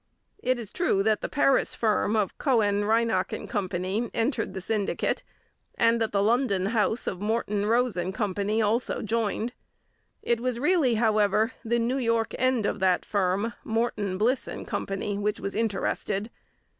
It 0.39 0.57
is 0.57 0.71
true 0.73 1.03
that 1.03 1.21
the 1.21 1.29
Paris 1.29 1.75
firm 1.75 2.15
of 2.15 2.35
Cohen, 2.39 2.85
Reinach 2.85 3.33
and 3.33 3.47
Co. 3.47 3.67
entered 3.71 4.55
the 4.55 4.59
syndicate, 4.59 5.21
and 5.75 6.01
that 6.01 6.11
the 6.11 6.23
London 6.23 6.65
house 6.73 7.05
of 7.05 7.21
Morton, 7.21 7.67
Rose 7.67 7.95
and 7.95 8.11
Co. 8.11 8.33
also 8.63 9.03
joined. 9.03 9.53
It 10.23 10.39
was 10.39 10.59
really, 10.59 10.95
however, 10.95 11.53
the 11.63 11.77
New 11.77 11.97
York 11.97 12.33
end 12.39 12.65
of 12.65 12.79
that 12.79 13.05
firm, 13.05 13.53
Morton, 13.63 14.17
Bliss 14.17 14.47
and 14.47 14.65
Co., 14.65 14.83
which 15.19 15.39
was 15.39 15.53
interested. 15.53 16.31